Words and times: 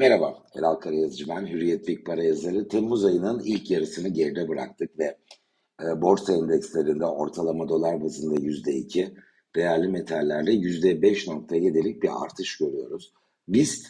Merhaba, 0.00 0.42
Elal 0.54 0.74
Karayazıcı 0.74 1.28
ben, 1.28 1.46
Hürriyet 1.46 1.88
Big 1.88 2.06
Para 2.06 2.24
yazarı. 2.24 2.68
Temmuz 2.68 3.04
ayının 3.04 3.42
ilk 3.44 3.70
yarısını 3.70 4.08
geride 4.08 4.48
bıraktık 4.48 4.98
ve 4.98 5.16
e, 5.82 6.02
borsa 6.02 6.32
endekslerinde 6.32 7.06
ortalama 7.06 7.68
dolar 7.68 8.02
bazında 8.02 8.40
yüzde 8.40 8.72
iki, 8.72 9.14
değerli 9.56 9.88
metallerde 9.88 10.52
yüzde 10.52 10.92
5.7'lik 10.92 12.02
bir 12.02 12.24
artış 12.24 12.58
görüyoruz. 12.58 13.12
BIST 13.48 13.86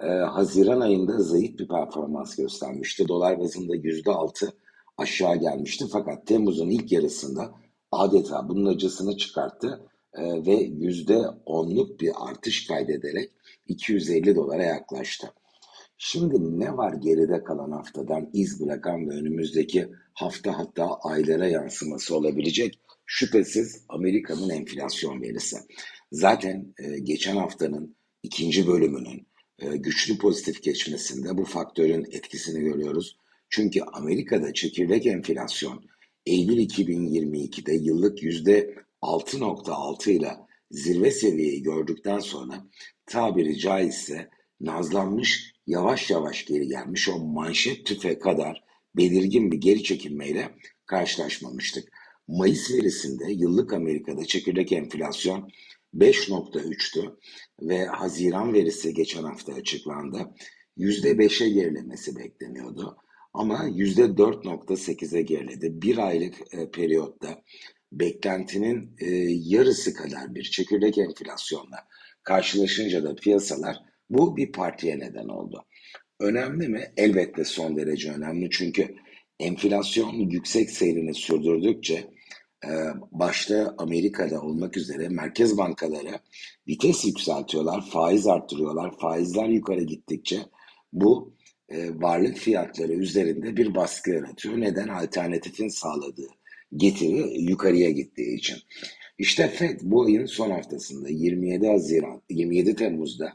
e, 0.00 0.06
Haziran 0.06 0.80
ayında 0.80 1.18
zayıf 1.18 1.58
bir 1.58 1.68
performans 1.68 2.36
göstermişti. 2.36 3.08
Dolar 3.08 3.40
bazında 3.40 3.76
yüzde 3.76 4.10
altı 4.10 4.52
aşağı 4.98 5.36
gelmişti 5.36 5.84
fakat 5.92 6.26
Temmuz'un 6.26 6.70
ilk 6.70 6.92
yarısında 6.92 7.54
adeta 7.92 8.48
bunun 8.48 8.74
acısını 8.74 9.16
çıkarttı 9.16 9.80
e, 10.14 10.46
ve 10.46 10.54
yüzde 10.54 11.18
onluk 11.46 12.00
bir 12.00 12.12
artış 12.16 12.66
kaydederek 12.66 13.30
250 13.66 14.36
dolara 14.36 14.62
yaklaştı. 14.62 15.30
Şimdi 16.06 16.60
ne 16.60 16.76
var 16.76 16.92
geride 16.92 17.44
kalan 17.44 17.70
haftadan 17.70 18.30
iz 18.32 18.60
bırakan 18.60 19.10
ve 19.10 19.14
önümüzdeki 19.14 19.88
hafta 20.14 20.58
hatta 20.58 20.94
aylara 21.02 21.46
yansıması 21.46 22.16
olabilecek 22.16 22.80
şüphesiz 23.06 23.84
Amerika'nın 23.88 24.50
enflasyon 24.50 25.22
verisi. 25.22 25.56
Zaten 26.12 26.74
e, 26.78 26.98
geçen 26.98 27.36
haftanın 27.36 27.96
ikinci 28.22 28.66
bölümünün 28.66 29.26
e, 29.58 29.76
güçlü 29.76 30.18
pozitif 30.18 30.62
geçmesinde 30.62 31.38
bu 31.38 31.44
faktörün 31.44 32.04
etkisini 32.12 32.60
görüyoruz. 32.60 33.18
Çünkü 33.48 33.80
Amerika'da 33.80 34.52
çekirdek 34.52 35.06
enflasyon 35.06 35.84
Eylül 36.26 36.58
2022'de 36.58 37.74
yıllık 37.74 38.22
yüzde 38.22 38.74
6.6 39.02 40.10
ile 40.10 40.32
zirve 40.70 41.10
seviyeyi 41.10 41.62
gördükten 41.62 42.18
sonra 42.18 42.66
tabiri 43.06 43.58
caizse 43.58 44.28
nazlanmış 44.60 45.53
yavaş 45.66 46.10
yavaş 46.10 46.44
geri 46.44 46.68
gelmiş 46.68 47.08
o 47.08 47.18
manşet 47.18 47.86
tüfe 47.86 48.18
kadar 48.18 48.64
belirgin 48.96 49.52
bir 49.52 49.56
geri 49.56 49.82
çekilmeyle 49.82 50.50
karşılaşmamıştık. 50.86 51.88
Mayıs 52.28 52.70
verisinde 52.70 53.32
yıllık 53.32 53.72
Amerika'da 53.72 54.24
çekirdek 54.24 54.72
enflasyon 54.72 55.50
5.3'tü 55.94 57.16
ve 57.60 57.84
Haziran 57.84 58.52
verisi 58.52 58.94
geçen 58.94 59.22
hafta 59.22 59.52
açıklandı. 59.52 60.34
%5'e 60.78 61.48
gerilemesi 61.48 62.16
bekleniyordu 62.16 62.96
ama 63.34 63.68
%4.8'e 63.68 65.22
geriledi. 65.22 65.82
Bir 65.82 65.98
aylık 65.98 66.34
e, 66.54 66.70
periyotta 66.70 67.42
beklentinin 67.92 68.96
e, 68.98 69.10
yarısı 69.28 69.94
kadar 69.94 70.34
bir 70.34 70.42
çekirdek 70.42 70.98
enflasyonla 70.98 71.88
karşılaşınca 72.22 73.04
da 73.04 73.14
piyasalar 73.14 73.76
bu 74.10 74.36
bir 74.36 74.52
partiye 74.52 74.98
neden 74.98 75.28
oldu. 75.28 75.64
Önemli 76.20 76.68
mi? 76.68 76.92
Elbette 76.96 77.44
son 77.44 77.76
derece 77.76 78.12
önemli 78.12 78.50
çünkü 78.50 78.94
enflasyon 79.40 80.12
yüksek 80.12 80.70
seyrini 80.70 81.14
sürdürdükçe 81.14 82.10
e, 82.64 82.70
başta 83.12 83.74
Amerika'da 83.78 84.40
olmak 84.40 84.76
üzere 84.76 85.08
merkez 85.08 85.58
bankaları 85.58 86.18
vites 86.68 87.04
yükseltiyorlar, 87.04 87.90
faiz 87.90 88.26
arttırıyorlar. 88.26 88.98
Faizler 88.98 89.48
yukarı 89.48 89.82
gittikçe 89.82 90.38
bu 90.92 91.34
e, 91.68 92.00
varlık 92.00 92.36
fiyatları 92.36 92.92
üzerinde 92.92 93.56
bir 93.56 93.74
baskı 93.74 94.10
yaratıyor. 94.10 94.60
Neden? 94.60 94.88
Alternatifin 94.88 95.68
sağladığı 95.68 96.28
getiri 96.76 97.42
yukarıya 97.42 97.90
gittiği 97.90 98.36
için. 98.36 98.58
İşte 99.18 99.48
FED 99.48 99.80
bu 99.82 100.04
ayın 100.04 100.26
son 100.26 100.50
haftasında 100.50 101.08
27 101.08 101.68
Haziran 101.68 102.22
27 102.30 102.76
Temmuz'da 102.76 103.32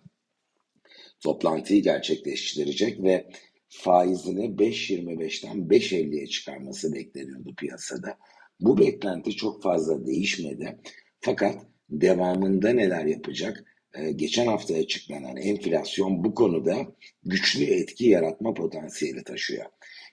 toplantıyı 1.24 1.84
gerçekleştirecek 1.84 3.04
ve 3.04 3.28
faizini 3.70 4.46
5.25'ten 4.46 5.58
5.50'ye 5.58 6.28
çıkarması 6.28 6.94
bekleniyordu 6.94 7.56
piyasada. 7.56 8.18
Bu 8.60 8.78
beklenti 8.78 9.32
çok 9.32 9.64
fazla 9.64 10.06
değişmedi. 10.06 10.78
Fakat 11.20 11.66
devamında 11.90 12.70
neler 12.70 13.06
yapacak? 13.06 13.66
Ee, 13.94 14.12
geçen 14.12 14.48
hafta 14.48 14.74
açıklanan 14.74 15.38
enflasyon 15.38 16.24
bu 16.24 16.36
konuda 16.36 16.96
güçlü 17.24 17.64
etki 17.64 18.06
yaratma 18.06 18.54
potansiyeli 18.54 19.24
taşıyor. 19.24 19.66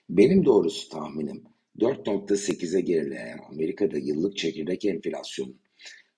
Benim 0.09 0.45
doğrusu 0.45 0.89
tahminim 0.89 1.43
4.8'e 1.79 2.81
gerileyen 2.81 3.39
Amerika'da 3.51 3.97
yıllık 3.97 4.37
çekirdek 4.37 4.85
enflasyonun 4.85 5.59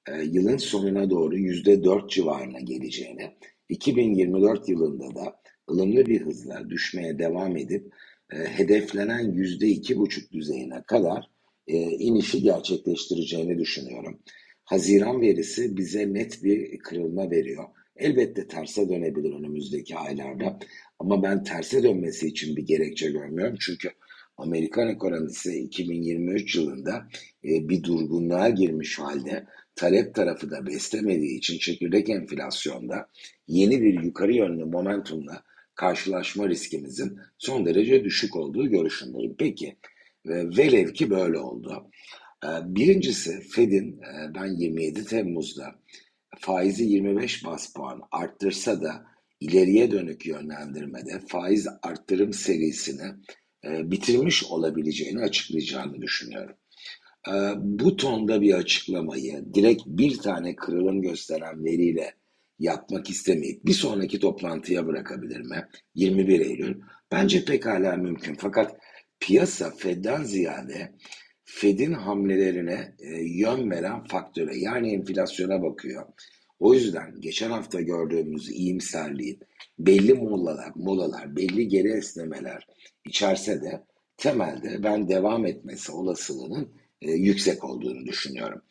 e, 0.07 0.21
yılın 0.21 0.57
sonuna 0.57 1.09
doğru 1.09 1.37
%4 1.37 2.09
civarına 2.09 2.59
geleceğini 2.59 3.31
2024 3.69 4.69
yılında 4.69 5.15
da 5.15 5.39
ılımlı 5.71 6.05
bir 6.05 6.21
hızla 6.21 6.69
düşmeye 6.69 7.19
devam 7.19 7.57
edip 7.57 7.93
e, 8.33 8.37
hedeflenen 8.37 9.31
yüzde 9.31 9.67
iki 9.67 9.97
buçuk 9.97 10.31
düzeyine 10.31 10.83
kadar 10.87 11.29
e, 11.67 11.77
inişi 11.77 12.41
gerçekleştireceğini 12.41 13.59
düşünüyorum. 13.59 14.19
Haziran 14.65 15.21
verisi 15.21 15.77
bize 15.77 16.13
net 16.13 16.43
bir 16.43 16.79
kırılma 16.79 17.31
veriyor. 17.31 17.63
Elbette 17.95 18.47
terse 18.47 18.89
dönebilir 18.89 19.33
önümüzdeki 19.33 19.95
aylarda 19.95 20.59
ama 20.99 21.23
ben 21.23 21.43
terse 21.43 21.83
dönmesi 21.83 22.27
için 22.27 22.55
bir 22.55 22.65
gerekçe 22.65 23.11
görmüyorum. 23.11 23.55
Çünkü 23.59 23.89
Amerikan 24.37 24.89
ekonomisi 24.89 25.59
2023 25.59 26.55
yılında 26.55 27.07
e, 27.43 27.69
bir 27.69 27.83
durgunluğa 27.83 28.49
girmiş 28.49 28.99
halde 28.99 29.45
talep 29.79 30.15
tarafı 30.15 30.51
da 30.51 30.67
beslemediği 30.67 31.37
için 31.37 31.57
çekirdek 31.57 32.09
enflasyonda 32.09 33.09
yeni 33.47 33.81
bir 33.81 34.03
yukarı 34.03 34.33
yönlü 34.33 34.65
momentumla 34.65 35.43
karşılaşma 35.75 36.49
riskimizin 36.49 37.19
son 37.37 37.65
derece 37.65 38.03
düşük 38.03 38.35
olduğu 38.35 38.69
görüşündeyim. 38.69 39.35
Peki 39.37 39.75
velev 40.25 40.93
ki 40.93 41.09
böyle 41.09 41.37
oldu. 41.37 41.91
Ee, 42.43 42.47
birincisi 42.65 43.41
Fed'in 43.41 44.01
e, 44.01 44.35
ben 44.35 44.45
27 44.45 45.05
Temmuz'da 45.05 45.75
faizi 46.39 46.83
25 46.83 47.45
bas 47.45 47.73
puan 47.73 48.01
arttırsa 48.11 48.81
da 48.81 49.05
ileriye 49.39 49.91
dönük 49.91 50.25
yönlendirmede 50.25 51.21
faiz 51.27 51.67
arttırım 51.83 52.33
serisini 52.33 53.11
e, 53.65 53.91
bitirmiş 53.91 54.43
olabileceğini 54.43 55.21
açıklayacağını 55.21 56.01
düşünüyorum. 56.01 56.55
Ee, 57.27 57.31
bu 57.57 57.95
tonda 57.95 58.41
bir 58.41 58.53
açıklamayı 58.53 59.45
direkt 59.53 59.83
bir 59.85 60.17
tane 60.17 60.55
kırılım 60.55 61.01
gösteren 61.01 61.65
veriyle 61.65 62.13
yapmak 62.59 63.09
istemeyip 63.09 63.65
bir 63.65 63.73
sonraki 63.73 64.19
toplantıya 64.19 64.87
bırakabilir 64.87 65.39
mi? 65.39 65.67
21 65.95 66.39
Eylül. 66.39 66.81
Bence 67.11 67.45
pekala 67.45 67.97
mümkün. 67.97 68.35
Fakat 68.35 68.77
piyasa 69.19 69.71
Fed'den 69.71 70.23
ziyade 70.23 70.91
Fed'in 71.43 71.93
hamlelerine 71.93 72.95
e, 72.99 73.23
yön 73.23 73.71
veren 73.71 74.03
faktöre 74.03 74.57
yani 74.57 74.93
enflasyona 74.93 75.61
bakıyor. 75.61 76.05
O 76.59 76.73
yüzden 76.73 77.15
geçen 77.19 77.51
hafta 77.51 77.81
gördüğümüz 77.81 78.49
iyimserliğin 78.49 79.39
belli 79.79 80.13
molalar, 80.13 80.71
molalar, 80.75 81.35
belli 81.35 81.67
geri 81.67 81.91
esnemeler 81.91 82.67
içerse 83.05 83.61
de 83.61 83.83
temelde 84.17 84.83
ben 84.83 85.09
devam 85.09 85.45
etmesi 85.45 85.91
olasılığının 85.91 86.69
e, 87.01 87.11
yüksek 87.11 87.63
olduğunu 87.63 88.05
düşünüyorum. 88.05 88.61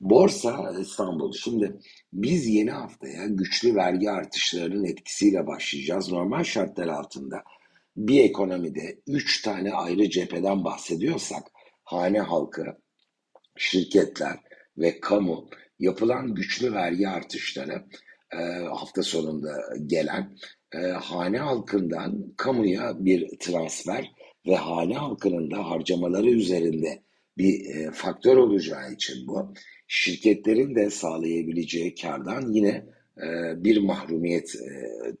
Borsa 0.00 0.74
İstanbul. 0.80 1.32
Şimdi 1.32 1.78
biz 2.12 2.46
yeni 2.46 2.70
haftaya 2.70 3.26
güçlü 3.26 3.74
vergi 3.74 4.10
artışlarının 4.10 4.84
etkisiyle 4.84 5.46
başlayacağız. 5.46 6.12
Normal 6.12 6.44
şartlar 6.44 6.88
altında 6.88 7.42
bir 7.96 8.24
ekonomide 8.24 9.00
üç 9.06 9.42
tane 9.42 9.72
ayrı 9.72 10.10
cepheden 10.10 10.64
bahsediyorsak 10.64 11.42
hane 11.84 12.20
halkı, 12.20 12.64
şirketler 13.56 14.38
ve 14.78 15.00
kamu 15.00 15.48
yapılan 15.78 16.34
güçlü 16.34 16.72
vergi 16.72 17.08
artışları 17.08 17.84
e, 18.32 18.42
hafta 18.64 19.02
sonunda 19.02 19.52
gelen 19.86 20.36
e, 20.74 20.78
hane 20.78 21.38
halkından 21.38 22.34
kamuya 22.36 23.04
bir 23.04 23.38
transfer 23.40 24.12
ve 24.46 24.56
hane 24.56 24.94
halkının 24.94 25.50
da 25.50 25.70
harcamaları 25.70 26.30
üzerinde 26.30 27.02
bir 27.38 27.74
e, 27.74 27.90
faktör 27.92 28.36
olacağı 28.36 28.92
için 28.92 29.26
bu 29.26 29.54
şirketlerin 29.86 30.74
de 30.74 30.90
sağlayabileceği 30.90 31.94
kardan 31.94 32.52
yine 32.52 32.86
e, 33.18 33.26
bir 33.64 33.80
mahrumiyet 33.80 34.54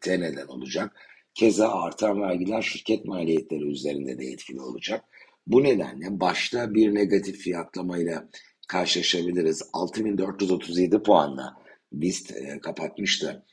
e, 0.06 0.20
neden 0.20 0.46
olacak. 0.46 0.96
Keza 1.34 1.68
artan 1.68 2.20
vergiler 2.20 2.62
şirket 2.62 3.04
maliyetleri 3.04 3.64
üzerinde 3.64 4.18
de 4.18 4.24
etkili 4.24 4.60
olacak. 4.60 5.04
Bu 5.46 5.64
nedenle 5.64 6.20
başta 6.20 6.74
bir 6.74 6.94
negatif 6.94 7.36
fiyatlamayla 7.36 8.28
karşılaşabiliriz. 8.68 9.62
6437 9.72 11.02
puanla 11.02 11.56
BIST 11.92 12.30
e, 12.30 12.58
kapatmıştı 12.60 13.44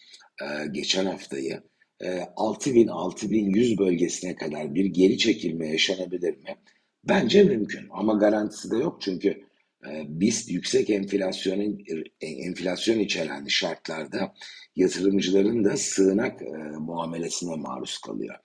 e, 0.42 0.68
geçen 0.72 1.06
haftayı. 1.06 1.62
E, 2.02 2.08
6000-6100 2.08 3.78
bölgesine 3.78 4.36
kadar 4.36 4.76
bir 4.76 4.86
geri 4.86 5.18
çekilme 5.18 5.68
yaşanabilir 5.68 6.38
mi? 6.38 6.58
Bence 7.04 7.44
mümkün 7.44 7.88
ama 7.92 8.14
garantisi 8.14 8.72
de 8.72 8.78
yok 8.78 9.02
çünkü 9.02 9.30
e, 9.88 10.06
biz 10.08 10.50
yüksek 10.50 10.90
enflasyonun 10.90 11.78
enflasyon 12.22 13.00
içeren 13.00 13.46
şartlarda 13.48 14.34
yatırımcıların 14.76 15.64
da 15.64 15.78
sığınak 15.78 16.42
e, 16.42 16.48
muamelesine 16.80 17.56
maruz 17.56 17.98
kalıyor. 17.98 18.36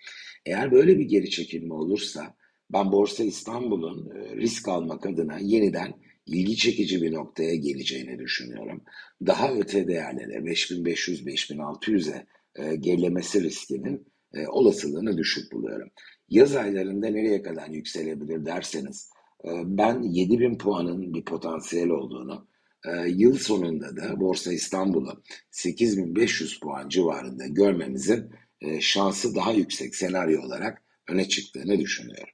Eğer 0.47 0.73
böyle 0.73 0.99
bir 0.99 1.05
geri 1.05 1.31
çekilme 1.31 1.75
olursa 1.75 2.35
ben 2.73 2.93
Borsa 2.93 3.25
İstanbul'un 3.25 4.11
e, 4.17 4.37
risk 4.37 4.69
almak 4.69 5.07
adına 5.07 5.39
yeniden 5.39 5.95
ilgi 6.27 6.57
çekici 6.57 7.03
bir 7.03 7.13
noktaya 7.13 7.55
geleceğini 7.55 8.19
düşünüyorum. 8.19 8.85
Daha 9.27 9.53
öte 9.55 9.89
değerlere 9.89 10.33
5500-5600'e 10.33 12.27
e, 12.57 12.77
gerilemesi 12.77 13.43
riskinin 13.43 14.07
e, 14.35 14.49
olasılığını 14.49 15.19
düşük 15.19 15.53
buluyorum. 15.53 15.91
Yaz 16.29 16.57
aylarında 16.57 17.07
nereye 17.07 17.43
kadar 17.43 17.69
yükselebilir 17.69 18.47
derseniz 18.47 19.11
e, 19.45 19.49
ben 19.65 20.03
7000 20.03 20.59
puanın 20.59 21.15
bir 21.15 21.25
potansiyel 21.25 21.89
olduğunu, 21.89 22.49
e, 22.87 23.09
yıl 23.09 23.35
sonunda 23.35 23.97
da 23.97 24.21
Borsa 24.21 24.53
İstanbul'u 24.53 25.23
8500 25.51 26.61
puan 26.61 26.89
civarında 26.89 27.47
görmemizin 27.47 28.31
e, 28.61 28.81
şansı 28.81 29.35
daha 29.35 29.53
yüksek 29.53 29.97
senaryo 29.97 30.43
olarak 30.43 30.83
öne 31.09 31.29
çıktığını 31.29 31.79
düşünüyorum. 31.79 32.34